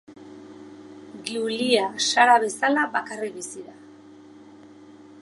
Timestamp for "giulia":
1.27-1.83